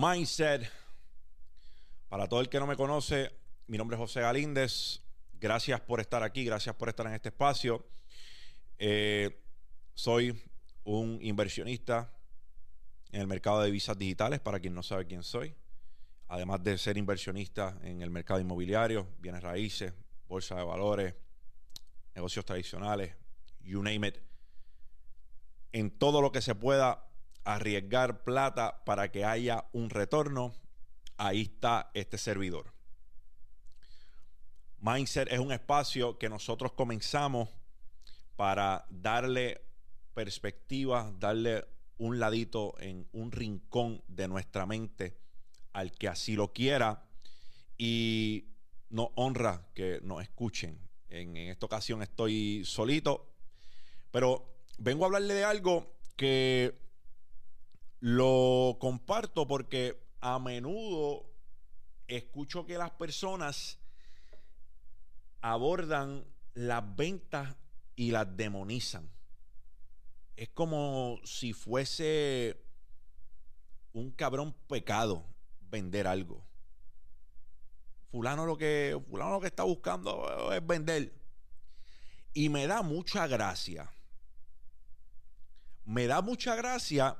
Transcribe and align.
Mindset. 0.00 0.66
Para 2.08 2.26
todo 2.26 2.40
el 2.40 2.48
que 2.48 2.58
no 2.58 2.66
me 2.66 2.74
conoce, 2.74 3.32
mi 3.66 3.76
nombre 3.76 3.96
es 3.96 3.98
José 3.98 4.22
Galíndez. 4.22 5.02
Gracias 5.34 5.78
por 5.82 6.00
estar 6.00 6.22
aquí, 6.22 6.42
gracias 6.42 6.74
por 6.74 6.88
estar 6.88 7.06
en 7.06 7.12
este 7.12 7.28
espacio. 7.28 7.84
Eh, 8.78 9.44
soy 9.92 10.42
un 10.84 11.18
inversionista 11.20 12.10
en 13.12 13.20
el 13.20 13.26
mercado 13.26 13.60
de 13.60 13.70
visas 13.70 13.98
digitales, 13.98 14.40
para 14.40 14.58
quien 14.58 14.74
no 14.74 14.82
sabe 14.82 15.06
quién 15.06 15.22
soy. 15.22 15.54
Además 16.28 16.64
de 16.64 16.78
ser 16.78 16.96
inversionista 16.96 17.78
en 17.82 18.00
el 18.00 18.08
mercado 18.08 18.40
inmobiliario, 18.40 19.06
bienes 19.18 19.42
raíces, 19.42 19.92
bolsa 20.26 20.54
de 20.56 20.64
valores, 20.64 21.14
negocios 22.14 22.46
tradicionales, 22.46 23.14
you 23.60 23.82
name 23.82 24.08
it. 24.08 24.16
En 25.72 25.90
todo 25.90 26.22
lo 26.22 26.32
que 26.32 26.40
se 26.40 26.54
pueda 26.54 27.09
arriesgar 27.44 28.24
plata 28.24 28.84
para 28.84 29.10
que 29.10 29.24
haya 29.24 29.66
un 29.72 29.90
retorno, 29.90 30.54
ahí 31.16 31.42
está 31.42 31.90
este 31.94 32.18
servidor. 32.18 32.72
Mindset 34.78 35.30
es 35.30 35.38
un 35.38 35.52
espacio 35.52 36.18
que 36.18 36.28
nosotros 36.28 36.72
comenzamos 36.72 37.50
para 38.36 38.86
darle 38.88 39.60
perspectiva, 40.14 41.12
darle 41.18 41.66
un 41.98 42.18
ladito 42.18 42.74
en 42.80 43.06
un 43.12 43.30
rincón 43.30 44.02
de 44.08 44.26
nuestra 44.26 44.64
mente 44.64 45.18
al 45.74 45.92
que 45.92 46.08
así 46.08 46.34
lo 46.34 46.52
quiera 46.52 47.06
y 47.76 48.46
nos 48.88 49.08
honra 49.16 49.68
que 49.74 50.00
nos 50.02 50.22
escuchen. 50.22 50.80
En, 51.10 51.36
en 51.36 51.50
esta 51.50 51.66
ocasión 51.66 52.02
estoy 52.02 52.62
solito, 52.64 53.34
pero 54.10 54.64
vengo 54.78 55.04
a 55.04 55.06
hablarle 55.06 55.34
de 55.34 55.44
algo 55.44 55.98
que 56.16 56.89
lo 58.00 58.78
comparto 58.80 59.46
porque 59.46 60.02
a 60.20 60.38
menudo 60.38 61.30
escucho 62.08 62.64
que 62.64 62.78
las 62.78 62.90
personas 62.92 63.78
abordan 65.42 66.24
las 66.54 66.96
ventas 66.96 67.56
y 67.96 68.10
las 68.10 68.36
demonizan. 68.36 69.08
Es 70.36 70.48
como 70.48 71.20
si 71.24 71.52
fuese 71.52 72.64
un 73.92 74.10
cabrón 74.10 74.54
pecado 74.66 75.26
vender 75.60 76.06
algo. 76.06 76.42
Fulano 78.10 78.46
lo 78.46 78.56
que 78.56 78.98
fulano 79.08 79.32
lo 79.32 79.40
que 79.40 79.46
está 79.46 79.62
buscando 79.62 80.52
es 80.52 80.66
vender. 80.66 81.14
Y 82.32 82.48
me 82.48 82.66
da 82.66 82.82
mucha 82.82 83.26
gracia. 83.26 83.90
Me 85.84 86.06
da 86.06 86.22
mucha 86.22 86.54
gracia 86.54 87.16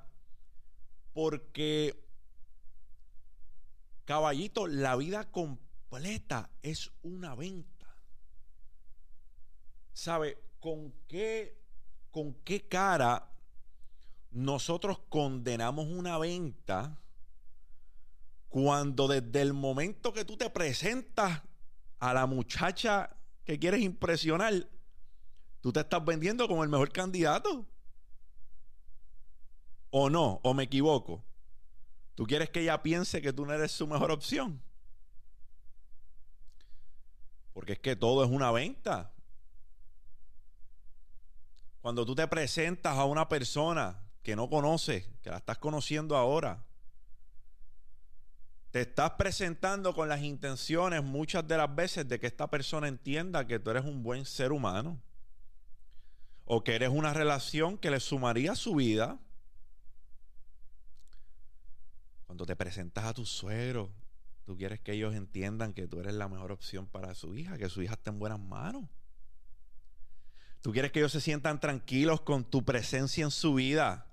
porque, 1.12 2.04
caballito, 4.04 4.66
la 4.66 4.96
vida 4.96 5.30
completa 5.30 6.50
es 6.62 6.90
una 7.02 7.34
venta. 7.34 7.96
¿Sabe? 9.92 10.38
¿Con 10.60 10.92
qué, 11.08 11.58
con 12.10 12.34
qué 12.44 12.68
cara 12.68 13.32
nosotros 14.30 15.00
condenamos 15.08 15.86
una 15.88 16.18
venta 16.18 17.00
cuando 18.48 19.08
desde 19.08 19.42
el 19.42 19.52
momento 19.52 20.12
que 20.12 20.24
tú 20.24 20.36
te 20.36 20.50
presentas 20.50 21.42
a 21.98 22.14
la 22.14 22.26
muchacha 22.26 23.16
que 23.44 23.58
quieres 23.58 23.80
impresionar, 23.80 24.68
tú 25.60 25.72
te 25.72 25.80
estás 25.80 26.04
vendiendo 26.04 26.46
como 26.48 26.62
el 26.64 26.70
mejor 26.70 26.92
candidato? 26.92 27.66
¿O 29.90 30.08
no? 30.08 30.40
¿O 30.42 30.54
me 30.54 30.64
equivoco? 30.64 31.24
¿Tú 32.14 32.26
quieres 32.26 32.50
que 32.50 32.60
ella 32.60 32.82
piense 32.82 33.22
que 33.22 33.32
tú 33.32 33.46
no 33.46 33.52
eres 33.52 33.72
su 33.72 33.86
mejor 33.86 34.10
opción? 34.10 34.62
Porque 37.52 37.72
es 37.72 37.78
que 37.78 37.96
todo 37.96 38.24
es 38.24 38.30
una 38.30 38.52
venta. 38.52 39.12
Cuando 41.80 42.04
tú 42.04 42.14
te 42.14 42.26
presentas 42.28 42.96
a 42.96 43.04
una 43.04 43.28
persona 43.28 44.00
que 44.22 44.36
no 44.36 44.48
conoces, 44.48 45.08
que 45.22 45.30
la 45.30 45.38
estás 45.38 45.58
conociendo 45.58 46.16
ahora, 46.16 46.62
te 48.70 48.82
estás 48.82 49.12
presentando 49.12 49.94
con 49.94 50.08
las 50.08 50.22
intenciones 50.22 51.02
muchas 51.02 51.46
de 51.48 51.56
las 51.56 51.74
veces 51.74 52.08
de 52.08 52.20
que 52.20 52.26
esta 52.26 52.48
persona 52.48 52.86
entienda 52.86 53.46
que 53.46 53.58
tú 53.58 53.70
eres 53.70 53.84
un 53.84 54.02
buen 54.02 54.24
ser 54.24 54.52
humano 54.52 55.00
o 56.44 56.62
que 56.62 56.74
eres 56.76 56.90
una 56.90 57.12
relación 57.12 57.78
que 57.78 57.90
le 57.90 57.98
sumaría 57.98 58.52
a 58.52 58.56
su 58.56 58.76
vida 58.76 59.18
cuando 62.30 62.46
te 62.46 62.54
presentas 62.54 63.06
a 63.06 63.12
tus 63.12 63.28
suegros, 63.28 63.90
tú 64.44 64.56
quieres 64.56 64.78
que 64.78 64.92
ellos 64.92 65.16
entiendan 65.16 65.74
que 65.74 65.88
tú 65.88 65.98
eres 65.98 66.14
la 66.14 66.28
mejor 66.28 66.52
opción 66.52 66.86
para 66.86 67.12
su 67.12 67.36
hija, 67.36 67.58
que 67.58 67.68
su 67.68 67.82
hija 67.82 67.94
esté 67.94 68.10
en 68.10 68.20
buenas 68.20 68.38
manos. 68.38 68.84
Tú 70.60 70.70
quieres 70.70 70.92
que 70.92 71.00
ellos 71.00 71.10
se 71.10 71.20
sientan 71.20 71.58
tranquilos 71.58 72.20
con 72.20 72.44
tu 72.44 72.64
presencia 72.64 73.24
en 73.24 73.32
su 73.32 73.54
vida. 73.54 74.06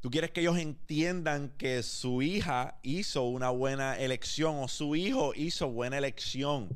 Tú 0.00 0.12
quieres 0.12 0.30
que 0.30 0.42
ellos 0.42 0.58
entiendan 0.58 1.48
que 1.58 1.82
su 1.82 2.22
hija 2.22 2.78
hizo 2.84 3.24
una 3.24 3.50
buena 3.50 3.98
elección 3.98 4.58
o 4.60 4.68
su 4.68 4.94
hijo 4.94 5.34
hizo 5.34 5.68
buena 5.68 5.98
elección 5.98 6.68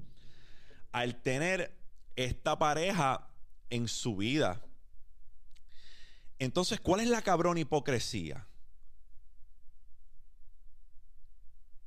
al 0.91 1.23
tener 1.23 1.79
esta 2.17 2.59
pareja 2.59 3.29
en 3.69 3.87
su 3.87 4.17
vida. 4.17 4.61
Entonces, 6.41 6.81
¿cuál 6.81 6.99
es 6.99 7.09
la 7.09 7.23
cabrón 7.23 7.59
hipocresía? 7.59 8.49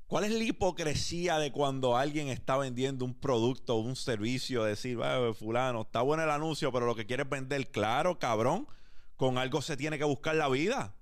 ¿Cuál 0.07 0.25
es 0.25 0.31
la 0.31 0.43
hipocresía 0.43 1.39
de 1.39 1.51
cuando 1.51 1.97
alguien 1.97 2.27
está 2.27 2.57
vendiendo 2.57 3.05
un 3.05 3.13
producto 3.13 3.75
o 3.75 3.79
un 3.79 3.95
servicio? 3.95 4.63
Decir, 4.63 4.99
fulano, 5.37 5.81
está 5.81 6.01
bueno 6.01 6.23
el 6.23 6.29
anuncio, 6.29 6.71
pero 6.71 6.85
lo 6.85 6.95
que 6.95 7.05
quieres 7.05 7.27
vender, 7.27 7.71
claro, 7.71 8.19
cabrón, 8.19 8.67
con 9.15 9.37
algo 9.37 9.61
se 9.61 9.77
tiene 9.77 9.97
que 9.97 10.03
buscar 10.03 10.35
la 10.35 10.49
vida. 10.49 10.93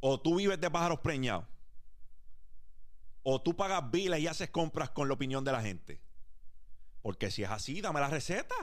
O 0.00 0.20
tú 0.20 0.36
vives 0.36 0.60
de 0.60 0.70
pájaros 0.70 1.00
preñados. 1.00 1.46
O 3.22 3.40
tú 3.40 3.56
pagas 3.56 3.90
biles 3.90 4.20
y 4.20 4.26
haces 4.26 4.50
compras 4.50 4.90
con 4.90 5.08
la 5.08 5.14
opinión 5.14 5.44
de 5.44 5.52
la 5.52 5.62
gente. 5.62 6.00
Porque 7.02 7.30
si 7.30 7.44
es 7.44 7.50
así, 7.50 7.80
dame 7.80 8.00
la 8.00 8.10
receta. 8.10 8.54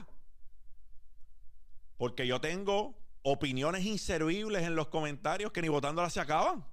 Porque 1.98 2.28
yo 2.28 2.42
tengo 2.42 2.96
opiniones 3.22 3.86
inservibles 3.86 4.64
en 4.64 4.76
los 4.76 4.90
comentarios 4.90 5.52
que 5.52 5.62
ni 5.62 5.70
votándolas 5.70 6.14
se 6.14 6.20
acaban 6.20 6.66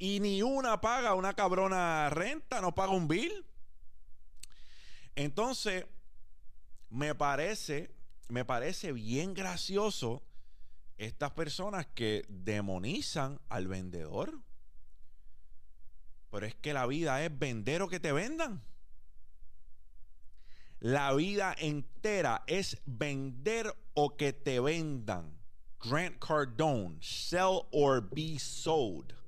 y 0.00 0.18
ni 0.18 0.42
una 0.42 0.80
paga 0.80 1.14
una 1.14 1.34
cabrona 1.34 2.08
renta, 2.08 2.62
no 2.62 2.74
paga 2.74 2.92
un 2.92 3.06
bill. 3.06 3.44
Entonces, 5.14 5.84
me 6.88 7.14
parece, 7.14 7.94
me 8.28 8.46
parece 8.46 8.92
bien 8.92 9.34
gracioso 9.34 10.22
estas 10.96 11.32
personas 11.32 11.86
que 11.86 12.24
demonizan 12.30 13.40
al 13.50 13.68
vendedor. 13.68 14.40
Pero 16.30 16.46
es 16.46 16.54
que 16.54 16.72
la 16.72 16.86
vida 16.86 17.22
es 17.22 17.38
vender 17.38 17.82
o 17.82 17.88
que 17.88 18.00
te 18.00 18.12
vendan. 18.12 18.62
La 20.78 21.12
vida 21.12 21.54
entera 21.58 22.42
es 22.46 22.80
vender 22.86 23.76
o 23.92 24.16
que 24.16 24.32
te 24.32 24.60
vendan. 24.60 25.38
Grant 25.78 26.18
Cardone, 26.18 26.96
sell 27.02 27.66
or 27.70 28.00
be 28.00 28.38
sold. 28.38 29.19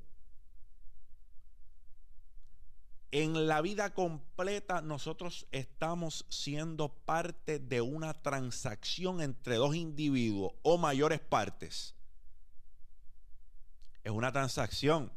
En 3.13 3.47
la 3.47 3.61
vida 3.61 3.93
completa 3.93 4.81
nosotros 4.81 5.47
estamos 5.53 6.25
siendo 6.31 6.89
parte 6.89 7.59
de 7.59 7.83
una 7.83 8.15
transacción 8.15 9.21
entre 9.21 9.57
dos 9.57 9.77
individuos 9.77 10.55
o 10.63 10.79
mayores 10.79 11.21
partes. 11.21 11.95
Es 14.03 14.11
una 14.11 14.33
transacción. 14.33 15.13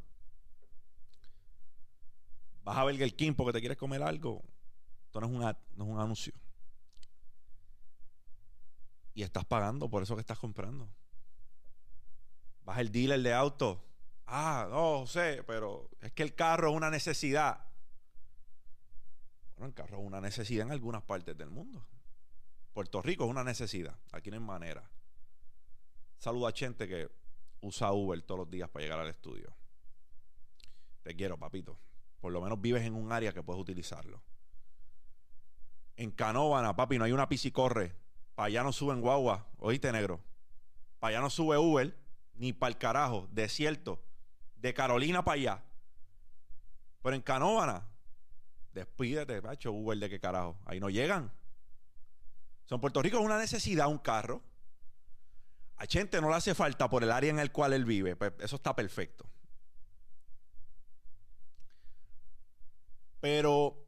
Vas 2.66 2.78
a 2.78 2.84
ver 2.84 3.02
el 3.02 3.16
King 3.16 3.32
porque 3.34 3.54
te 3.54 3.62
quieres 3.62 3.78
comer 3.78 4.04
algo. 4.04 4.44
Esto 5.06 5.22
no 5.22 5.28
es, 5.50 5.56
un 5.78 5.98
anuncio. 5.98 6.34
Y 9.14 9.24
estás 9.24 9.46
pagando 9.46 9.90
por 9.90 10.04
eso 10.04 10.16
que 10.16 10.22
estás 10.22 10.38
comprando. 10.38 10.90
Vas 12.66 12.78
al 12.78 12.92
dealer 12.92 13.22
de 13.22 13.34
auto. 13.34 13.82
Ah, 14.28 14.68
no 14.70 15.08
sé, 15.08 15.46
pero 15.48 15.90
es 16.02 16.12
que 16.12 16.24
el 16.24 16.36
carro 16.36 16.72
es 16.72 16.76
una 16.76 16.90
necesidad. 16.90 17.66
Bueno, 19.56 19.68
el 19.70 19.74
carro 19.74 20.00
es 20.00 20.06
una 20.06 20.22
necesidad 20.22 20.66
en 20.66 20.72
algunas 20.72 21.04
partes 21.04 21.38
del 21.38 21.50
mundo. 21.50 21.86
Puerto 22.74 23.02
Rico 23.02 23.24
es 23.24 23.30
una 23.30 23.44
necesidad. 23.44 23.98
Aquí 24.12 24.30
no 24.30 24.36
hay 24.36 24.44
manera. 24.44 24.90
Saluda 26.18 26.50
a 26.50 26.52
gente 26.52 26.88
que 26.88 27.10
usa 27.62 27.92
Uber 27.92 28.22
todos 28.22 28.40
los 28.40 28.50
días 28.50 28.70
para 28.70 28.84
llegar 28.84 29.00
al 29.00 29.08
estudio. 29.08 29.56
Te 31.04 31.16
quiero, 31.16 31.38
papito. 31.38 31.80
Por 32.20 32.34
lo 32.34 32.42
menos 32.42 32.60
vives 32.60 32.84
en 32.84 32.96
un 32.96 33.12
área 33.12 33.32
que 33.32 33.44
puedes 33.44 33.62
utilizarlo. 33.62 34.22
En 35.96 36.12
Canóvana, 36.12 36.76
papi, 36.76 36.98
no 36.98 37.06
hay 37.06 37.12
una 37.12 37.30
piscicorre. 37.30 37.96
Para 38.34 38.48
allá 38.48 38.64
no 38.64 38.74
suben 38.74 39.00
guagua. 39.00 39.48
Oíste, 39.60 39.92
negro. 39.92 40.20
Para 41.00 41.12
allá 41.12 41.22
no 41.22 41.30
sube 41.30 41.58
Uber, 41.58 41.98
ni 42.34 42.52
para 42.52 42.70
el 42.70 42.78
carajo. 42.78 43.30
Desierto. 43.32 44.02
de 44.56 44.74
Carolina 44.74 45.24
para 45.24 45.36
allá. 45.36 45.64
Pero 47.04 47.16
en 47.16 47.22
Canóvana, 47.22 47.88
despídete, 48.76 49.42
macho, 49.42 49.72
Uber 49.72 49.98
de 49.98 50.10
qué 50.10 50.20
carajo. 50.20 50.60
Ahí 50.66 50.80
no 50.80 50.90
llegan. 50.90 51.32
Son 52.66 52.80
Puerto 52.80 53.02
Rico 53.02 53.18
es 53.18 53.26
una 53.26 53.40
necesidad, 53.40 53.88
un 53.88 53.98
carro. 53.98 54.44
A 55.78 55.86
gente 55.86 56.22
no 56.22 56.30
le 56.30 56.36
hace 56.36 56.54
falta 56.54 56.90
por 56.90 57.04
el 57.04 57.12
área 57.12 57.30
en 57.30 57.40
el 57.40 57.52
cual 57.52 57.74
él 57.74 57.86
vive. 57.86 58.16
Pues 58.16 58.34
eso 58.40 58.58
está 58.58 58.76
perfecto. 58.76 59.26
Pero 63.20 63.88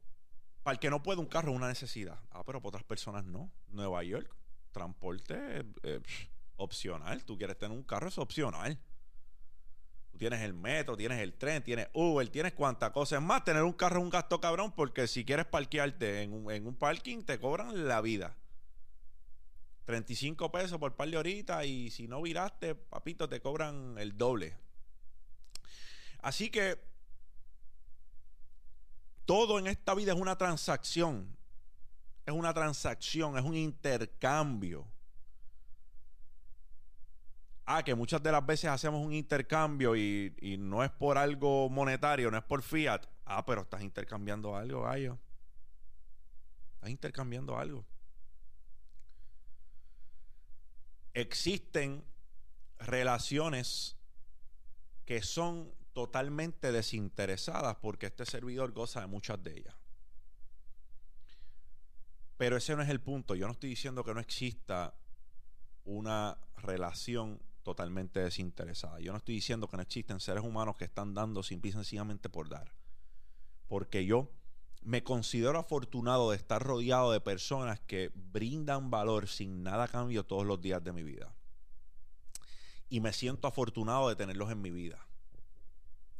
para 0.62 0.72
el 0.72 0.78
que 0.80 0.90
no 0.90 1.02
puede 1.02 1.20
un 1.20 1.26
carro 1.26 1.50
es 1.50 1.56
una 1.56 1.68
necesidad. 1.68 2.18
Ah, 2.30 2.42
pero 2.44 2.60
para 2.60 2.68
otras 2.68 2.84
personas 2.84 3.24
no. 3.24 3.52
Nueva 3.68 4.02
York, 4.02 4.34
transporte 4.72 5.64
eh, 5.82 6.00
opcional. 6.56 7.24
Tú 7.24 7.36
quieres 7.36 7.58
tener 7.58 7.76
un 7.76 7.84
carro, 7.84 8.08
es 8.08 8.18
opcional. 8.18 8.78
Tienes 10.18 10.40
el 10.42 10.52
metro, 10.52 10.96
tienes 10.96 11.20
el 11.20 11.34
tren, 11.34 11.62
tienes 11.62 11.88
Uber, 11.92 12.28
tienes 12.28 12.52
cuantas 12.52 12.90
cosas. 12.90 13.20
Es 13.20 13.24
más, 13.24 13.44
tener 13.44 13.62
un 13.62 13.72
carro 13.72 13.98
es 13.98 14.04
un 14.04 14.10
gasto 14.10 14.40
cabrón 14.40 14.72
porque 14.72 15.06
si 15.06 15.24
quieres 15.24 15.46
parquearte 15.46 16.22
en 16.22 16.32
un, 16.32 16.50
en 16.50 16.66
un 16.66 16.74
parking 16.74 17.22
te 17.22 17.38
cobran 17.38 17.86
la 17.86 18.00
vida. 18.00 18.36
35 19.86 20.52
pesos 20.52 20.78
por 20.78 20.96
par 20.96 21.08
de 21.08 21.16
horitas 21.16 21.64
y 21.64 21.90
si 21.90 22.08
no 22.08 22.20
viraste, 22.20 22.74
papito, 22.74 23.28
te 23.28 23.40
cobran 23.40 23.96
el 23.96 24.18
doble. 24.18 24.54
Así 26.20 26.50
que 26.50 26.78
todo 29.24 29.58
en 29.58 29.66
esta 29.66 29.94
vida 29.94 30.12
es 30.12 30.18
una 30.18 30.36
transacción. 30.36 31.36
Es 32.26 32.34
una 32.34 32.52
transacción, 32.52 33.38
es 33.38 33.44
un 33.44 33.56
intercambio. 33.56 34.86
Ah, 37.70 37.82
que 37.82 37.94
muchas 37.94 38.22
de 38.22 38.32
las 38.32 38.44
veces 38.46 38.70
hacemos 38.70 39.04
un 39.04 39.12
intercambio 39.12 39.94
y, 39.94 40.34
y, 40.40 40.56
no 40.56 40.82
es 40.82 40.90
por 40.90 41.18
algo 41.18 41.68
monetario, 41.68 42.30
no 42.30 42.38
es 42.38 42.44
por 42.44 42.62
fiat. 42.62 43.02
Ah, 43.26 43.44
pero 43.44 43.60
estás 43.60 43.82
intercambiando 43.82 44.56
algo, 44.56 44.82
gallo. 44.82 45.18
Estás 46.76 46.90
intercambiando 46.90 47.58
algo. 47.58 47.84
existen 51.20 52.04
relaciones 52.78 53.96
que 55.04 55.22
son 55.22 55.72
totalmente 55.92 56.70
desinteresadas 56.70 57.76
porque 57.76 58.06
este 58.06 58.24
servidor 58.24 58.72
goza 58.72 59.00
de 59.00 59.06
muchas 59.06 59.42
de 59.42 59.58
ellas. 59.58 59.74
Pero 62.36 62.56
ese 62.56 62.76
no 62.76 62.82
es 62.82 62.88
el 62.88 63.00
punto. 63.00 63.34
Yo 63.34 63.46
no 63.46 63.52
estoy 63.52 63.70
diciendo 63.70 64.04
que 64.04 64.14
no 64.14 64.20
exista 64.20 64.94
una 65.84 66.38
relación 66.58 67.42
totalmente 67.62 68.20
desinteresada. 68.20 69.00
Yo 69.00 69.12
no 69.12 69.18
estoy 69.18 69.36
diciendo 69.36 69.68
que 69.68 69.76
no 69.76 69.82
existen 69.82 70.20
seres 70.20 70.44
humanos 70.44 70.76
que 70.76 70.84
están 70.84 71.14
dando 71.14 71.42
simple 71.42 71.70
y 71.70 71.72
sencillamente 71.72 72.28
por 72.28 72.48
dar. 72.48 72.72
Porque 73.68 74.04
yo 74.06 74.30
me 74.82 75.02
considero 75.02 75.58
afortunado 75.58 76.30
de 76.30 76.36
estar 76.36 76.62
rodeado 76.62 77.12
de 77.12 77.20
personas 77.20 77.80
que 77.80 78.10
brindan 78.14 78.90
valor 78.90 79.28
sin 79.28 79.62
nada 79.62 79.84
a 79.84 79.88
cambio 79.88 80.24
todos 80.24 80.46
los 80.46 80.60
días 80.60 80.82
de 80.82 80.92
mi 80.92 81.02
vida. 81.02 81.34
Y 82.88 83.00
me 83.00 83.12
siento 83.12 83.48
afortunado 83.48 84.08
de 84.08 84.16
tenerlos 84.16 84.50
en 84.50 84.62
mi 84.62 84.70
vida. 84.70 85.06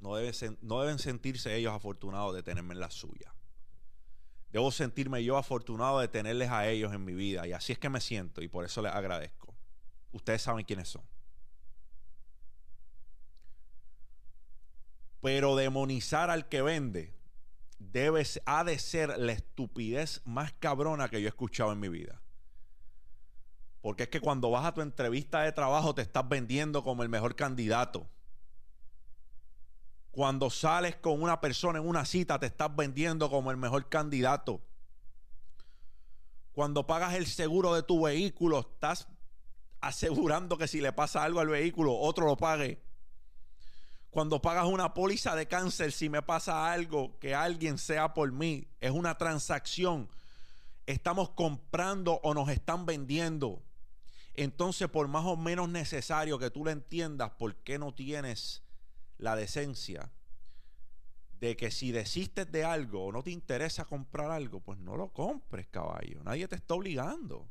No, 0.00 0.10
no 0.62 0.80
deben 0.80 0.98
sentirse 0.98 1.56
ellos 1.56 1.72
afortunados 1.72 2.34
de 2.34 2.42
tenerme 2.42 2.74
en 2.74 2.80
la 2.80 2.90
suya. 2.90 3.34
Debo 4.50 4.70
sentirme 4.70 5.22
yo 5.24 5.36
afortunado 5.36 6.00
de 6.00 6.08
tenerles 6.08 6.50
a 6.50 6.68
ellos 6.68 6.92
en 6.92 7.04
mi 7.04 7.14
vida. 7.14 7.46
Y 7.46 7.52
así 7.52 7.72
es 7.72 7.78
que 7.78 7.88
me 7.88 8.00
siento 8.00 8.42
y 8.42 8.48
por 8.48 8.64
eso 8.64 8.82
les 8.82 8.92
agradezco. 8.92 9.54
Ustedes 10.12 10.42
saben 10.42 10.64
quiénes 10.64 10.88
son. 10.88 11.02
Pero 15.20 15.56
demonizar 15.56 16.30
al 16.30 16.48
que 16.48 16.62
vende 16.62 17.18
ha 18.44 18.64
de 18.64 18.78
ser 18.78 19.18
la 19.18 19.32
estupidez 19.32 20.20
más 20.24 20.52
cabrona 20.52 21.08
que 21.08 21.20
yo 21.20 21.26
he 21.26 21.30
escuchado 21.30 21.72
en 21.72 21.80
mi 21.80 21.88
vida. 21.88 22.20
Porque 23.80 24.04
es 24.04 24.08
que 24.08 24.20
cuando 24.20 24.50
vas 24.50 24.66
a 24.66 24.74
tu 24.74 24.80
entrevista 24.80 25.42
de 25.42 25.52
trabajo 25.52 25.94
te 25.94 26.02
estás 26.02 26.28
vendiendo 26.28 26.82
como 26.82 27.02
el 27.02 27.08
mejor 27.08 27.36
candidato. 27.36 28.08
Cuando 30.10 30.50
sales 30.50 30.96
con 30.96 31.22
una 31.22 31.40
persona 31.40 31.78
en 31.78 31.86
una 31.86 32.04
cita 32.04 32.38
te 32.38 32.46
estás 32.46 32.74
vendiendo 32.74 33.30
como 33.30 33.50
el 33.50 33.56
mejor 33.56 33.88
candidato. 33.88 34.60
Cuando 36.52 36.86
pagas 36.86 37.14
el 37.14 37.26
seguro 37.26 37.74
de 37.74 37.84
tu 37.84 38.02
vehículo 38.02 38.58
estás 38.60 39.08
asegurando 39.80 40.58
que 40.58 40.66
si 40.66 40.80
le 40.80 40.92
pasa 40.92 41.22
algo 41.22 41.38
al 41.38 41.48
vehículo 41.48 41.96
otro 41.96 42.26
lo 42.26 42.36
pague. 42.36 42.82
Cuando 44.10 44.40
pagas 44.40 44.66
una 44.66 44.94
póliza 44.94 45.36
de 45.36 45.46
cáncer, 45.46 45.92
si 45.92 46.08
me 46.08 46.22
pasa 46.22 46.72
algo, 46.72 47.18
que 47.18 47.34
alguien 47.34 47.76
sea 47.78 48.14
por 48.14 48.32
mí, 48.32 48.66
es 48.80 48.90
una 48.90 49.18
transacción. 49.18 50.08
Estamos 50.86 51.30
comprando 51.30 52.18
o 52.22 52.32
nos 52.32 52.48
están 52.48 52.86
vendiendo. 52.86 53.62
Entonces, 54.34 54.88
por 54.88 55.08
más 55.08 55.26
o 55.26 55.36
menos 55.36 55.68
necesario 55.68 56.38
que 56.38 56.50
tú 56.50 56.64
lo 56.64 56.70
entiendas, 56.70 57.32
¿por 57.32 57.56
qué 57.56 57.78
no 57.78 57.92
tienes 57.92 58.62
la 59.18 59.36
decencia 59.36 60.10
de 61.40 61.56
que 61.56 61.70
si 61.70 61.92
desistes 61.92 62.50
de 62.50 62.64
algo 62.64 63.06
o 63.06 63.12
no 63.12 63.22
te 63.22 63.30
interesa 63.30 63.84
comprar 63.84 64.30
algo, 64.30 64.60
pues 64.60 64.78
no 64.78 64.96
lo 64.96 65.12
compres, 65.12 65.66
caballo? 65.66 66.22
Nadie 66.24 66.48
te 66.48 66.56
está 66.56 66.74
obligando. 66.74 67.46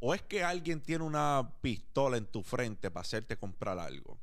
¿O 0.00 0.14
es 0.14 0.22
que 0.22 0.44
alguien 0.44 0.80
tiene 0.82 1.04
una 1.04 1.54
pistola 1.60 2.16
en 2.16 2.26
tu 2.26 2.42
frente 2.42 2.90
para 2.90 3.02
hacerte 3.02 3.38
comprar 3.38 3.78
algo? 3.78 4.18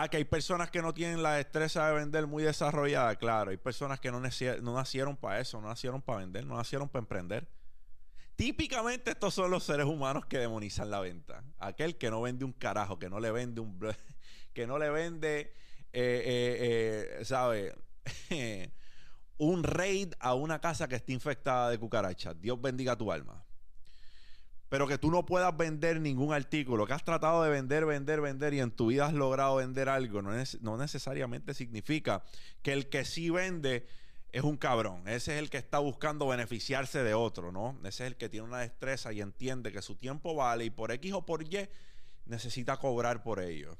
Ah, 0.00 0.06
que 0.06 0.16
hay 0.16 0.24
personas 0.24 0.70
que 0.70 0.80
no 0.80 0.94
tienen 0.94 1.24
la 1.24 1.32
destreza 1.32 1.88
de 1.88 1.94
vender 1.94 2.28
muy 2.28 2.44
desarrollada, 2.44 3.16
claro. 3.16 3.50
Hay 3.50 3.56
personas 3.56 3.98
que 3.98 4.12
no, 4.12 4.20
no 4.20 4.74
nacieron 4.74 5.16
para 5.16 5.40
eso, 5.40 5.60
no 5.60 5.66
nacieron 5.66 6.00
para 6.00 6.20
vender, 6.20 6.46
no 6.46 6.56
nacieron 6.56 6.88
para 6.88 7.00
emprender. 7.00 7.48
Típicamente 8.36 9.10
estos 9.10 9.34
son 9.34 9.50
los 9.50 9.64
seres 9.64 9.86
humanos 9.86 10.24
que 10.26 10.38
demonizan 10.38 10.92
la 10.92 11.00
venta. 11.00 11.42
Aquel 11.58 11.98
que 11.98 12.10
no 12.10 12.22
vende 12.22 12.44
un 12.44 12.52
carajo, 12.52 13.00
que 13.00 13.10
no 13.10 13.18
le 13.18 13.32
vende 13.32 13.60
un... 13.60 13.76
que 14.54 14.68
no 14.68 14.78
le 14.78 14.88
vende, 14.88 15.52
eh, 15.92 16.22
eh, 16.24 17.18
eh, 17.18 17.24
¿sabe? 17.24 17.74
un 19.38 19.64
raid 19.64 20.14
a 20.20 20.34
una 20.34 20.60
casa 20.60 20.86
que 20.86 20.94
esté 20.94 21.12
infectada 21.12 21.70
de 21.70 21.78
cucarachas. 21.78 22.40
Dios 22.40 22.60
bendiga 22.60 22.94
tu 22.94 23.10
alma 23.10 23.47
pero 24.68 24.86
que 24.86 24.98
tú 24.98 25.10
no 25.10 25.24
puedas 25.24 25.56
vender 25.56 26.00
ningún 26.00 26.32
artículo, 26.32 26.86
que 26.86 26.92
has 26.92 27.04
tratado 27.04 27.42
de 27.42 27.50
vender, 27.50 27.86
vender, 27.86 28.20
vender 28.20 28.54
y 28.54 28.60
en 28.60 28.70
tu 28.70 28.88
vida 28.88 29.06
has 29.06 29.14
logrado 29.14 29.56
vender 29.56 29.88
algo, 29.88 30.20
no, 30.20 30.30
no 30.60 30.76
necesariamente 30.76 31.54
significa 31.54 32.22
que 32.62 32.72
el 32.72 32.88
que 32.88 33.04
sí 33.04 33.30
vende 33.30 33.86
es 34.30 34.42
un 34.42 34.58
cabrón. 34.58 35.08
Ese 35.08 35.34
es 35.34 35.38
el 35.38 35.48
que 35.48 35.56
está 35.56 35.78
buscando 35.78 36.28
beneficiarse 36.28 37.02
de 37.02 37.14
otro, 37.14 37.50
¿no? 37.50 37.78
Ese 37.84 38.04
es 38.04 38.12
el 38.12 38.16
que 38.16 38.28
tiene 38.28 38.46
una 38.46 38.58
destreza 38.58 39.12
y 39.12 39.22
entiende 39.22 39.72
que 39.72 39.80
su 39.80 39.96
tiempo 39.96 40.34
vale 40.34 40.66
y 40.66 40.70
por 40.70 40.92
X 40.92 41.12
o 41.14 41.24
por 41.24 41.42
Y 41.42 41.68
necesita 42.26 42.76
cobrar 42.76 43.22
por 43.22 43.40
ello. 43.40 43.78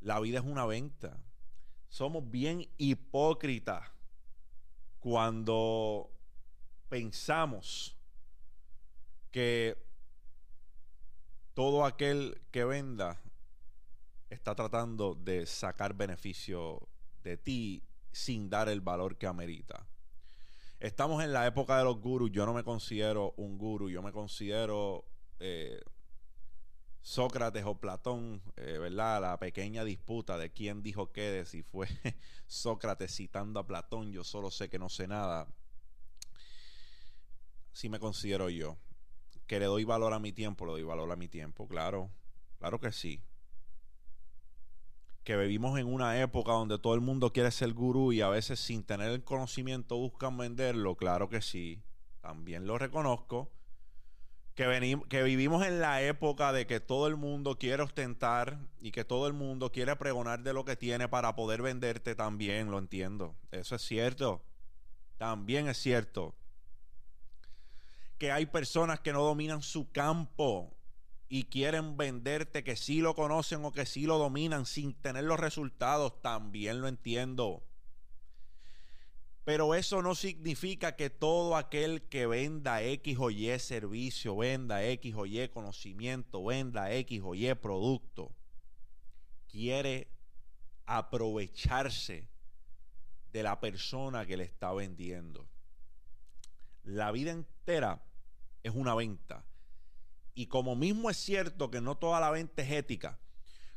La 0.00 0.18
vida 0.18 0.38
es 0.38 0.44
una 0.46 0.64
venta. 0.64 1.18
Somos 1.90 2.30
bien 2.30 2.66
hipócritas 2.78 3.90
cuando 4.98 6.10
pensamos 6.88 7.99
que 9.30 9.76
todo 11.54 11.84
aquel 11.84 12.40
que 12.50 12.64
venda 12.64 13.20
está 14.28 14.54
tratando 14.54 15.14
de 15.14 15.46
sacar 15.46 15.94
beneficio 15.94 16.88
de 17.22 17.36
ti 17.36 17.82
sin 18.12 18.48
dar 18.48 18.68
el 18.68 18.80
valor 18.80 19.18
que 19.18 19.26
amerita. 19.26 19.86
Estamos 20.78 21.22
en 21.22 21.32
la 21.32 21.46
época 21.46 21.76
de 21.78 21.84
los 21.84 22.00
gurus. 22.00 22.30
Yo 22.30 22.46
no 22.46 22.54
me 22.54 22.64
considero 22.64 23.34
un 23.36 23.58
guru, 23.58 23.90
yo 23.90 24.02
me 24.02 24.12
considero 24.12 25.04
eh, 25.38 25.80
Sócrates 27.02 27.64
o 27.66 27.78
Platón, 27.78 28.42
eh, 28.56 28.78
¿verdad? 28.78 29.20
La 29.20 29.38
pequeña 29.38 29.84
disputa 29.84 30.38
de 30.38 30.50
quién 30.50 30.82
dijo 30.82 31.12
qué, 31.12 31.30
de 31.30 31.44
si 31.44 31.62
fue 31.62 31.88
Sócrates 32.46 33.14
citando 33.14 33.60
a 33.60 33.66
Platón, 33.66 34.12
yo 34.12 34.24
solo 34.24 34.50
sé 34.50 34.68
que 34.68 34.78
no 34.78 34.88
sé 34.88 35.06
nada. 35.06 35.46
Si 37.72 37.88
me 37.88 38.00
considero 38.00 38.48
yo 38.48 38.78
que 39.50 39.58
le 39.58 39.66
doy 39.66 39.82
valor 39.82 40.14
a 40.14 40.20
mi 40.20 40.30
tiempo, 40.30 40.64
le 40.64 40.70
doy 40.70 40.84
valor 40.84 41.10
a 41.10 41.16
mi 41.16 41.26
tiempo, 41.26 41.66
claro, 41.66 42.08
claro 42.60 42.78
que 42.78 42.92
sí. 42.92 43.20
Que 45.24 45.36
vivimos 45.36 45.76
en 45.76 45.92
una 45.92 46.20
época 46.20 46.52
donde 46.52 46.78
todo 46.78 46.94
el 46.94 47.00
mundo 47.00 47.32
quiere 47.32 47.50
ser 47.50 47.72
gurú 47.72 48.12
y 48.12 48.20
a 48.20 48.28
veces 48.28 48.60
sin 48.60 48.84
tener 48.84 49.10
el 49.10 49.24
conocimiento 49.24 49.96
buscan 49.96 50.38
venderlo, 50.38 50.94
claro 50.94 51.28
que 51.28 51.42
sí, 51.42 51.82
también 52.20 52.68
lo 52.68 52.78
reconozco. 52.78 53.50
Que, 54.54 55.00
que 55.08 55.22
vivimos 55.24 55.66
en 55.66 55.80
la 55.80 56.00
época 56.00 56.52
de 56.52 56.68
que 56.68 56.78
todo 56.78 57.08
el 57.08 57.16
mundo 57.16 57.58
quiere 57.58 57.82
ostentar 57.82 58.56
y 58.78 58.92
que 58.92 59.04
todo 59.04 59.26
el 59.26 59.32
mundo 59.32 59.72
quiere 59.72 59.96
pregonar 59.96 60.44
de 60.44 60.52
lo 60.52 60.64
que 60.64 60.76
tiene 60.76 61.08
para 61.08 61.34
poder 61.34 61.60
venderte, 61.60 62.14
también 62.14 62.70
lo 62.70 62.78
entiendo. 62.78 63.34
Eso 63.50 63.74
es 63.74 63.82
cierto. 63.82 64.44
También 65.18 65.66
es 65.66 65.76
cierto 65.76 66.36
que 68.20 68.30
hay 68.30 68.44
personas 68.44 69.00
que 69.00 69.14
no 69.14 69.22
dominan 69.24 69.62
su 69.62 69.90
campo 69.92 70.76
y 71.30 71.44
quieren 71.44 71.96
venderte 71.96 72.62
que 72.62 72.76
sí 72.76 73.00
lo 73.00 73.14
conocen 73.14 73.64
o 73.64 73.72
que 73.72 73.86
sí 73.86 74.02
lo 74.04 74.18
dominan 74.18 74.66
sin 74.66 74.92
tener 74.92 75.24
los 75.24 75.40
resultados, 75.40 76.20
también 76.20 76.82
lo 76.82 76.88
entiendo. 76.88 77.64
Pero 79.44 79.74
eso 79.74 80.02
no 80.02 80.14
significa 80.14 80.96
que 80.96 81.08
todo 81.08 81.56
aquel 81.56 82.02
que 82.10 82.26
venda 82.26 82.82
X 82.82 83.16
o 83.18 83.30
Y 83.30 83.58
servicio, 83.58 84.36
venda 84.36 84.84
X 84.84 85.14
o 85.16 85.24
Y 85.24 85.48
conocimiento, 85.48 86.44
venda 86.44 86.92
X 86.92 87.22
o 87.24 87.34
Y 87.34 87.54
producto, 87.54 88.32
quiere 89.48 90.08
aprovecharse 90.84 92.28
de 93.32 93.42
la 93.42 93.58
persona 93.60 94.26
que 94.26 94.36
le 94.36 94.44
está 94.44 94.74
vendiendo. 94.74 95.48
La 96.82 97.12
vida 97.12 97.30
entera 97.30 98.04
es 98.62 98.74
una 98.74 98.94
venta. 98.94 99.44
Y 100.34 100.46
como 100.46 100.76
mismo 100.76 101.10
es 101.10 101.16
cierto 101.16 101.70
que 101.70 101.80
no 101.80 101.96
toda 101.96 102.20
la 102.20 102.30
venta 102.30 102.62
es 102.62 102.70
ética, 102.70 103.18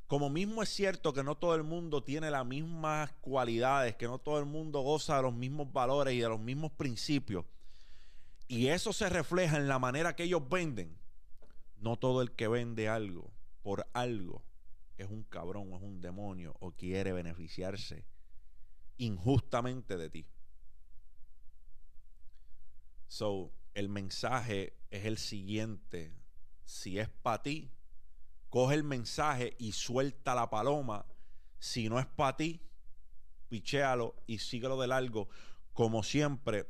como 0.07 0.29
mismo 0.29 0.61
es 0.61 0.69
cierto 0.69 1.13
que 1.13 1.23
no 1.23 1.35
todo 1.35 1.55
el 1.55 1.63
mundo 1.63 2.03
tiene 2.03 2.29
las 2.29 2.45
mismas 2.45 3.11
cualidades, 3.21 3.95
que 3.95 4.05
no 4.05 4.19
todo 4.19 4.39
el 4.39 4.45
mundo 4.45 4.81
goza 4.81 5.17
de 5.17 5.23
los 5.23 5.33
mismos 5.33 5.71
valores 5.71 6.13
y 6.13 6.19
de 6.19 6.29
los 6.29 6.39
mismos 6.39 6.71
principios, 6.71 7.45
y 8.47 8.67
eso 8.67 8.93
se 8.93 9.09
refleja 9.09 9.57
en 9.57 9.67
la 9.67 9.79
manera 9.79 10.15
que 10.15 10.23
ellos 10.23 10.47
venden, 10.47 10.97
no 11.77 11.97
todo 11.97 12.21
el 12.21 12.31
que 12.31 12.47
vende 12.47 12.87
algo 12.87 13.31
por 13.63 13.87
algo 13.93 14.43
es 14.97 15.09
un 15.09 15.23
cabrón, 15.23 15.73
es 15.73 15.81
un 15.81 16.01
demonio 16.01 16.55
o 16.59 16.71
quiere 16.71 17.13
beneficiarse 17.13 18.05
injustamente 18.97 19.97
de 19.97 20.09
ti. 20.09 20.27
So, 23.07 23.51
el 23.73 23.89
mensaje 23.89 24.77
es 24.89 25.05
el 25.05 25.17
siguiente. 25.17 26.13
Si 26.63 26.99
es 26.99 27.09
para 27.09 27.41
ti, 27.41 27.71
coge 28.49 28.75
el 28.75 28.83
mensaje 28.83 29.55
y 29.59 29.71
suelta 29.71 30.35
la 30.35 30.49
paloma. 30.49 31.05
Si 31.59 31.89
no 31.89 31.99
es 31.99 32.05
para 32.05 32.37
ti, 32.37 32.61
pichéalo 33.49 34.15
y 34.27 34.39
síguelo 34.39 34.79
de 34.79 34.87
largo. 34.87 35.29
Como 35.73 36.03
siempre, 36.03 36.67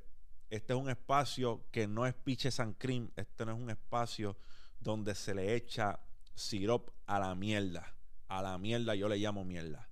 este 0.50 0.74
es 0.74 0.80
un 0.80 0.90
espacio 0.90 1.66
que 1.72 1.88
no 1.88 2.06
es 2.06 2.14
piche 2.14 2.52
san 2.52 2.74
cream. 2.74 3.12
Este 3.16 3.46
no 3.46 3.54
es 3.54 3.58
un 3.60 3.70
espacio 3.70 4.38
donde 4.80 5.16
se 5.16 5.34
le 5.34 5.56
echa 5.56 6.00
sirop 6.36 6.90
a 7.06 7.20
la 7.20 7.36
mierda. 7.36 7.96
A 8.28 8.42
la 8.42 8.58
mierda 8.58 8.96
yo 8.96 9.08
le 9.10 9.18
llamo 9.18 9.44
mierda. 9.44 9.90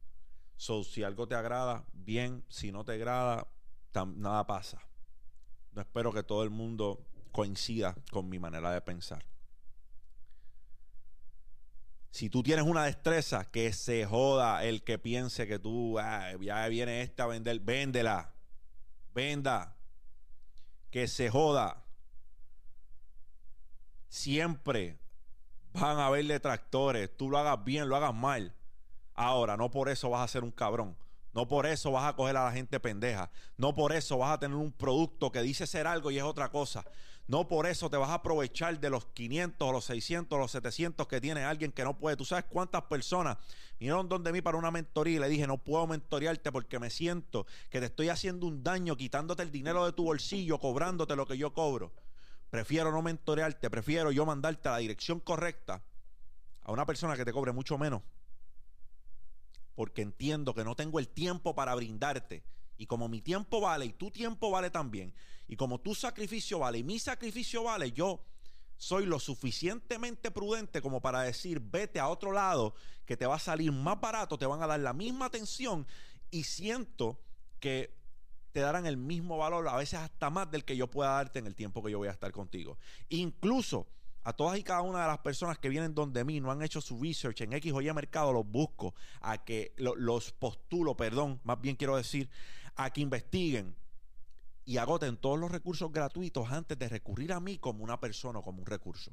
So, 0.55 0.83
si 0.83 1.03
algo 1.03 1.27
te 1.27 1.35
agrada, 1.35 1.85
bien. 1.93 2.45
Si 2.47 2.71
no 2.71 2.85
te 2.85 2.93
agrada, 2.93 3.47
nada 3.93 4.45
pasa. 4.45 4.79
No 5.73 5.81
espero 5.81 6.11
que 6.11 6.23
todo 6.23 6.43
el 6.43 6.49
mundo 6.49 7.05
coincida 7.31 7.95
con 8.11 8.29
mi 8.29 8.39
manera 8.39 8.71
de 8.71 8.81
pensar. 8.81 9.25
Si 12.11 12.29
tú 12.29 12.43
tienes 12.43 12.65
una 12.65 12.83
destreza, 12.83 13.49
que 13.49 13.71
se 13.71 14.05
joda 14.05 14.65
el 14.65 14.83
que 14.83 14.99
piense 14.99 15.47
que 15.47 15.59
tú, 15.59 15.97
ah, 15.97 16.33
ya 16.41 16.67
viene 16.67 17.01
esta 17.01 17.23
a 17.23 17.27
vender, 17.27 17.59
véndela. 17.61 18.33
Venda. 19.13 19.77
Que 20.89 21.07
se 21.07 21.29
joda. 21.29 21.85
Siempre 24.09 24.99
van 25.71 25.99
a 25.99 26.07
haber 26.07 26.25
detractores. 26.25 27.15
Tú 27.15 27.29
lo 27.29 27.37
hagas 27.37 27.63
bien, 27.63 27.87
lo 27.87 27.95
hagas 27.95 28.13
mal. 28.13 28.53
Ahora, 29.13 29.55
no 29.55 29.71
por 29.71 29.87
eso 29.87 30.09
vas 30.09 30.21
a 30.21 30.27
ser 30.27 30.43
un 30.43 30.51
cabrón. 30.51 30.97
No 31.33 31.47
por 31.47 31.65
eso 31.65 31.91
vas 31.91 32.09
a 32.09 32.15
coger 32.15 32.35
a 32.37 32.45
la 32.45 32.51
gente 32.51 32.79
pendeja. 32.79 33.31
No 33.57 33.73
por 33.73 33.93
eso 33.93 34.17
vas 34.17 34.31
a 34.31 34.39
tener 34.39 34.57
un 34.57 34.71
producto 34.71 35.31
que 35.31 35.41
dice 35.41 35.65
ser 35.65 35.87
algo 35.87 36.11
y 36.11 36.17
es 36.17 36.23
otra 36.23 36.49
cosa. 36.49 36.83
No 37.27 37.47
por 37.47 37.65
eso 37.65 37.89
te 37.89 37.95
vas 37.95 38.09
a 38.09 38.15
aprovechar 38.15 38.77
de 38.79 38.89
los 38.89 39.05
500 39.05 39.69
o 39.69 39.71
los 39.71 39.85
600 39.85 40.35
o 40.35 40.39
los 40.39 40.51
700 40.51 41.07
que 41.07 41.21
tiene 41.21 41.45
alguien 41.45 41.71
que 41.71 41.83
no 41.85 41.97
puede. 41.97 42.17
Tú 42.17 42.25
sabes 42.25 42.43
cuántas 42.49 42.83
personas 42.83 43.37
vinieron 43.79 44.09
donde 44.09 44.33
mí 44.33 44.41
para 44.41 44.57
una 44.57 44.71
mentoría 44.71 45.15
y 45.15 45.19
le 45.19 45.29
dije, 45.29 45.47
no 45.47 45.57
puedo 45.57 45.87
mentorearte 45.87 46.51
porque 46.51 46.79
me 46.79 46.89
siento 46.89 47.45
que 47.69 47.79
te 47.79 47.85
estoy 47.85 48.09
haciendo 48.09 48.47
un 48.47 48.63
daño 48.63 48.97
quitándote 48.97 49.43
el 49.43 49.51
dinero 49.51 49.85
de 49.85 49.93
tu 49.93 50.03
bolsillo, 50.03 50.59
cobrándote 50.59 51.15
lo 51.15 51.25
que 51.25 51.37
yo 51.37 51.53
cobro. 51.53 51.93
Prefiero 52.49 52.91
no 52.91 53.01
mentorearte, 53.01 53.69
prefiero 53.69 54.11
yo 54.11 54.25
mandarte 54.25 54.67
a 54.67 54.73
la 54.73 54.77
dirección 54.79 55.21
correcta 55.21 55.81
a 56.63 56.71
una 56.73 56.85
persona 56.85 57.15
que 57.15 57.23
te 57.23 57.31
cobre 57.31 57.53
mucho 57.53 57.77
menos 57.77 58.01
porque 59.75 60.01
entiendo 60.01 60.53
que 60.53 60.63
no 60.63 60.75
tengo 60.75 60.99
el 60.99 61.07
tiempo 61.07 61.55
para 61.55 61.75
brindarte. 61.75 62.43
Y 62.77 62.87
como 62.87 63.07
mi 63.07 63.21
tiempo 63.21 63.61
vale 63.61 63.85
y 63.85 63.93
tu 63.93 64.09
tiempo 64.09 64.49
vale 64.49 64.69
también, 64.71 65.13
y 65.47 65.55
como 65.55 65.79
tu 65.79 65.93
sacrificio 65.93 66.59
vale 66.59 66.79
y 66.79 66.83
mi 66.83 66.97
sacrificio 66.97 67.63
vale, 67.63 67.91
yo 67.91 68.23
soy 68.77 69.05
lo 69.05 69.19
suficientemente 69.19 70.31
prudente 70.31 70.81
como 70.81 71.01
para 71.01 71.21
decir, 71.21 71.59
vete 71.59 71.99
a 71.99 72.07
otro 72.07 72.31
lado, 72.31 72.73
que 73.05 73.17
te 73.17 73.27
va 73.27 73.35
a 73.35 73.39
salir 73.39 73.71
más 73.71 74.01
barato, 74.01 74.37
te 74.37 74.47
van 74.47 74.63
a 74.63 74.67
dar 74.67 74.79
la 74.79 74.93
misma 74.93 75.25
atención 75.25 75.85
y 76.31 76.45
siento 76.45 77.19
que 77.59 77.93
te 78.51 78.59
darán 78.59 78.85
el 78.85 78.97
mismo 78.97 79.37
valor, 79.37 79.67
a 79.67 79.75
veces 79.75 79.99
hasta 79.99 80.29
más 80.29 80.49
del 80.49 80.65
que 80.65 80.75
yo 80.75 80.89
pueda 80.89 81.11
darte 81.11 81.39
en 81.39 81.47
el 81.47 81.55
tiempo 81.55 81.83
que 81.83 81.91
yo 81.91 81.99
voy 81.99 82.07
a 82.07 82.11
estar 82.11 82.31
contigo. 82.31 82.79
Incluso 83.09 83.87
a 84.23 84.33
todas 84.33 84.57
y 84.59 84.63
cada 84.63 84.81
una 84.81 85.01
de 85.01 85.07
las 85.07 85.19
personas 85.19 85.57
que 85.57 85.69
vienen 85.69 85.95
donde 85.95 86.23
mí, 86.23 86.39
no 86.39 86.51
han 86.51 86.61
hecho 86.61 86.81
su 86.81 87.01
research 87.01 87.41
en 87.41 87.53
X 87.53 87.73
o 87.73 87.81
Y 87.81 87.91
mercado, 87.93 88.31
los 88.31 88.45
busco 88.45 88.93
a 89.21 89.43
que 89.43 89.73
los 89.77 90.31
postulo, 90.33 90.95
perdón, 90.95 91.39
más 91.43 91.59
bien 91.59 91.75
quiero 91.75 91.97
decir, 91.97 92.29
a 92.75 92.91
que 92.91 93.01
investiguen 93.01 93.75
y 94.65 94.77
agoten 94.77 95.17
todos 95.17 95.39
los 95.39 95.51
recursos 95.51 95.91
gratuitos 95.91 96.51
antes 96.51 96.77
de 96.77 96.87
recurrir 96.87 97.33
a 97.33 97.39
mí 97.39 97.57
como 97.57 97.83
una 97.83 97.99
persona 97.99 98.39
o 98.39 98.43
como 98.43 98.59
un 98.59 98.67
recurso. 98.67 99.11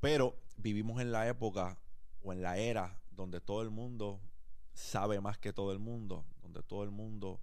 Pero 0.00 0.36
vivimos 0.56 1.00
en 1.00 1.10
la 1.10 1.26
época 1.28 1.78
o 2.22 2.32
en 2.32 2.42
la 2.42 2.58
era 2.58 3.00
donde 3.10 3.40
todo 3.40 3.62
el 3.62 3.70
mundo 3.70 4.20
sabe 4.74 5.20
más 5.20 5.38
que 5.38 5.52
todo 5.52 5.72
el 5.72 5.78
mundo, 5.78 6.24
donde 6.42 6.62
todo 6.62 6.84
el 6.84 6.90
mundo 6.90 7.40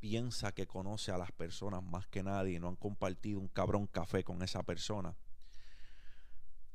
piensa 0.00 0.52
que 0.52 0.66
conoce 0.66 1.12
a 1.12 1.18
las 1.18 1.30
personas 1.30 1.82
más 1.82 2.06
que 2.06 2.22
nadie 2.22 2.56
y 2.56 2.58
no 2.58 2.68
han 2.68 2.76
compartido 2.76 3.38
un 3.38 3.48
cabrón 3.48 3.86
café 3.86 4.24
con 4.24 4.42
esa 4.42 4.62
persona. 4.62 5.14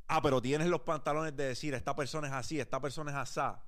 Ah, 0.07 0.21
pero 0.21 0.41
tienes 0.41 0.67
los 0.67 0.81
pantalones 0.81 1.35
de 1.35 1.47
decir, 1.47 1.73
esta 1.73 1.95
persona 1.95 2.27
es 2.27 2.33
así, 2.33 2.59
esta 2.59 2.79
persona 2.79 3.11
es 3.11 3.17
asá. 3.17 3.63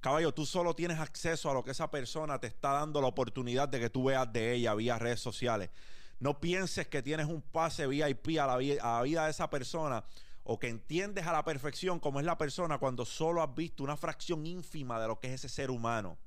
Caballo, 0.00 0.34
tú 0.34 0.44
solo 0.44 0.74
tienes 0.74 0.98
acceso 0.98 1.50
a 1.50 1.54
lo 1.54 1.64
que 1.64 1.70
esa 1.70 1.90
persona 1.90 2.38
te 2.38 2.48
está 2.48 2.72
dando 2.72 3.00
la 3.00 3.06
oportunidad 3.06 3.68
de 3.68 3.80
que 3.80 3.88
tú 3.88 4.04
veas 4.04 4.30
de 4.30 4.52
ella 4.52 4.74
vía 4.74 4.98
redes 4.98 5.20
sociales. 5.20 5.70
No 6.20 6.40
pienses 6.40 6.86
que 6.88 7.02
tienes 7.02 7.26
un 7.26 7.40
pase 7.40 7.86
VIP 7.86 8.38
a 8.38 8.46
la, 8.46 8.54
a 8.54 8.96
la 8.98 9.02
vida 9.02 9.24
de 9.24 9.30
esa 9.30 9.48
persona 9.48 10.04
o 10.44 10.58
que 10.58 10.68
entiendes 10.68 11.26
a 11.26 11.32
la 11.32 11.44
perfección 11.44 11.98
cómo 11.98 12.20
es 12.20 12.26
la 12.26 12.36
persona 12.36 12.78
cuando 12.78 13.04
solo 13.04 13.42
has 13.42 13.54
visto 13.54 13.82
una 13.82 13.96
fracción 13.96 14.44
ínfima 14.44 15.00
de 15.00 15.08
lo 15.08 15.18
que 15.18 15.28
es 15.28 15.34
ese 15.34 15.48
ser 15.48 15.70
humano 15.70 16.18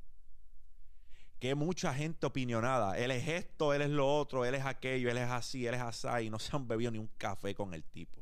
que 1.45 1.53
mucha 1.53 1.93
gente 1.93 2.25
opinionada. 2.25 2.97
Él 2.97 3.11
es 3.11 3.27
esto, 3.27 3.71
él 3.71 3.83
es 3.83 3.91
lo 3.91 4.11
otro, 4.11 4.45
él 4.45 4.55
es 4.55 4.65
aquello, 4.65 5.11
él 5.11 5.17
es 5.17 5.29
así, 5.29 5.67
él 5.67 5.75
es 5.75 5.81
así, 5.81 6.07
y 6.25 6.29
no 6.31 6.39
se 6.39 6.55
han 6.55 6.67
bebido 6.67 6.89
ni 6.89 6.97
un 6.97 7.09
café 7.19 7.53
con 7.53 7.75
el 7.75 7.83
tipo. 7.83 8.19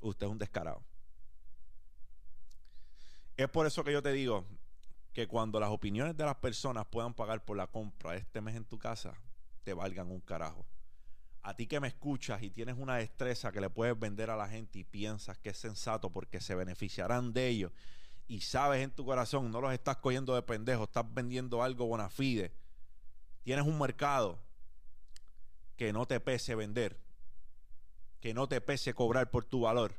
Usted 0.00 0.26
es 0.26 0.32
un 0.32 0.38
descarado. 0.38 0.82
Es 3.36 3.46
por 3.50 3.66
eso 3.66 3.84
que 3.84 3.92
yo 3.92 4.02
te 4.02 4.12
digo 4.12 4.46
que 5.12 5.28
cuando 5.28 5.60
las 5.60 5.68
opiniones 5.68 6.16
de 6.16 6.24
las 6.24 6.36
personas 6.36 6.86
puedan 6.86 7.12
pagar 7.12 7.44
por 7.44 7.58
la 7.58 7.66
compra 7.66 8.16
este 8.16 8.40
mes 8.40 8.56
en 8.56 8.64
tu 8.64 8.78
casa, 8.78 9.12
te 9.64 9.74
valgan 9.74 10.10
un 10.10 10.20
carajo. 10.20 10.64
A 11.42 11.54
ti 11.54 11.66
que 11.66 11.78
me 11.78 11.88
escuchas 11.88 12.42
y 12.42 12.48
tienes 12.48 12.76
una 12.78 12.96
destreza 12.96 13.52
que 13.52 13.60
le 13.60 13.68
puedes 13.68 13.98
vender 13.98 14.30
a 14.30 14.36
la 14.36 14.48
gente 14.48 14.78
y 14.78 14.84
piensas 14.84 15.36
que 15.36 15.50
es 15.50 15.58
sensato 15.58 16.10
porque 16.10 16.40
se 16.40 16.54
beneficiarán 16.54 17.34
de 17.34 17.48
ello 17.48 17.72
y 18.26 18.40
sabes 18.40 18.82
en 18.82 18.90
tu 18.90 19.04
corazón, 19.04 19.50
no 19.50 19.60
los 19.60 19.72
estás 19.72 19.98
cogiendo 19.98 20.34
de 20.34 20.42
pendejo, 20.42 20.84
estás 20.84 21.04
vendiendo 21.12 21.62
algo 21.62 21.86
bona 21.86 22.08
fide. 22.08 22.52
Tienes 23.42 23.66
un 23.66 23.78
mercado 23.78 24.38
que 25.76 25.92
no 25.92 26.06
te 26.06 26.20
pese 26.20 26.54
vender, 26.54 26.98
que 28.20 28.32
no 28.32 28.48
te 28.48 28.60
pese 28.60 28.94
cobrar 28.94 29.30
por 29.30 29.44
tu 29.44 29.62
valor. 29.62 29.94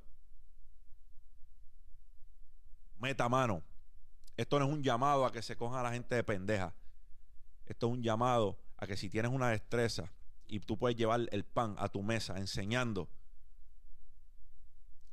Meta 2.98 3.30
mano. 3.30 3.62
Esto 4.38 4.60
no 4.60 4.66
es 4.66 4.72
un 4.72 4.84
llamado 4.84 5.26
a 5.26 5.32
que 5.32 5.42
se 5.42 5.56
coja 5.56 5.80
a 5.80 5.84
la 5.84 5.92
gente 5.92 6.16
de 6.16 6.24
pendeja. 6.24 6.74
Esto 7.66 7.88
es 7.88 7.94
un 7.94 8.04
llamado 8.04 8.58
a 8.78 8.88
que 8.88 8.98
si 8.98 9.10
tienes 9.10 9.32
una 9.32 9.50
destreza 9.50 10.12
y 10.48 10.60
tú 10.60 10.78
puedes 10.78 10.98
llevar 10.98 11.22
el 11.32 11.46
pan 11.46 11.76
a 11.78 11.88
tu 11.88 12.02
mesa 12.02 12.38
enseñando. 12.38 13.08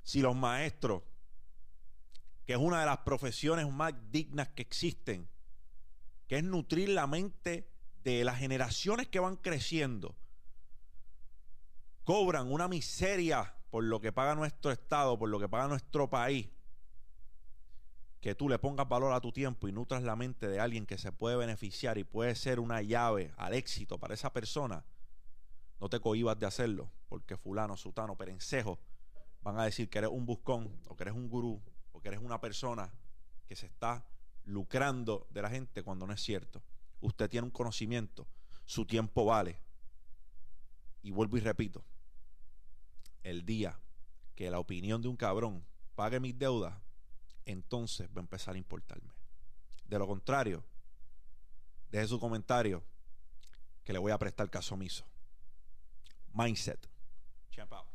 Si 0.03 0.21
los 0.21 0.35
maestros 0.35 1.03
que 2.53 2.57
es 2.57 2.63
una 2.63 2.81
de 2.81 2.85
las 2.85 2.99
profesiones 2.99 3.73
más 3.73 3.95
dignas 4.11 4.49
que 4.49 4.61
existen, 4.61 5.27
que 6.27 6.37
es 6.37 6.45
nutrir 6.45 6.91
la 6.91 7.07
mente 7.07 7.73
de 8.05 8.25
las 8.25 8.37
generaciones 8.37 9.09
que 9.09 9.21
van 9.21 9.37
creciendo. 9.37 10.19
Cobran 12.05 12.53
una 12.53 12.69
miseria 12.69 13.55
por 13.71 13.85
lo 13.85 14.03
que 14.03 14.13
paga 14.13 14.35
nuestro 14.35 14.71
Estado, 14.71 15.19
por 15.19 15.31
lo 15.31 15.41
que 15.41 15.49
paga 15.49 15.67
nuestro 15.67 16.11
país. 16.11 16.51
Que 18.21 18.35
tú 18.35 18.51
le 18.51 18.59
pongas 18.59 18.87
valor 18.87 19.15
a 19.15 19.23
tu 19.23 19.33
tiempo 19.33 19.67
y 19.67 19.73
nutras 19.73 20.03
la 20.03 20.15
mente 20.15 20.47
de 20.47 20.61
alguien 20.61 20.85
que 20.85 20.99
se 20.99 21.11
puede 21.11 21.37
beneficiar 21.37 21.97
y 21.97 22.05
puede 22.05 22.35
ser 22.35 22.61
una 22.61 22.83
llave 22.83 23.33
al 23.39 23.55
éxito 23.55 23.99
para 23.99 24.13
esa 24.13 24.31
persona. 24.31 24.85
no 25.81 25.89
te 25.89 26.01
cohibas 26.01 26.39
de 26.39 26.45
hacerlo, 26.45 26.93
porque 27.09 27.39
fulano, 27.39 27.79
sutano, 27.79 28.19
perencejo 28.19 28.79
van 29.41 29.59
a 29.59 29.65
decir 29.65 29.89
que 29.89 29.97
eres 29.97 30.11
un 30.13 30.27
buscón 30.27 30.79
o 30.87 30.95
que 30.95 31.05
eres 31.05 31.15
un 31.15 31.31
gurú 31.31 31.63
o 32.03 32.05
que 32.05 32.09
eres 32.09 32.21
una 32.21 32.41
persona 32.41 32.93
que 33.47 33.55
se 33.55 33.67
está 33.67 34.05
lucrando 34.45 35.27
de 35.31 35.43
la 35.43 35.51
gente 35.51 35.83
cuando 35.83 36.07
no 36.07 36.13
es 36.13 36.21
cierto. 36.21 36.63
Usted 37.01 37.31
tiene 37.31 37.45
un 37.45 37.51
conocimiento, 37.51 38.27
su 38.65 38.85
tiempo 38.87 39.25
vale. 39.25 39.59
Y 41.03 41.11
vuelvo 41.11 41.37
y 41.37 41.41
repito, 41.41 41.85
el 43.23 43.45
día 43.45 43.79
que 44.35 44.51
la 44.51 44.59
opinión 44.59 45.03
de 45.03 45.09
un 45.09 45.17
cabrón 45.17 45.65
pague 45.95 46.21
mis 46.21 46.37
deudas, 46.39 46.75
entonces 47.45 48.09
va 48.09 48.21
a 48.21 48.21
empezar 48.21 48.55
a 48.55 48.59
importarme. 48.59 49.13
De 49.85 49.99
lo 49.99 50.07
contrario, 50.07 50.65
deje 51.91 52.09
su 52.09 52.19
comentario 52.19 52.83
que 53.85 53.93
le 53.93 53.99
voy 53.99 54.13
a 54.13 54.19
prestar 54.19 54.49
caso 54.51 54.75
omiso. 54.75 55.05
Mindset. 56.33 56.89
Champ 57.51 57.73
out. 57.73 57.92